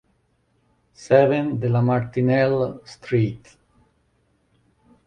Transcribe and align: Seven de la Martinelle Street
Seven 1.01 1.51
de 1.65 1.69
la 1.75 1.83
Martinelle 1.91 2.73
Street 2.95 3.55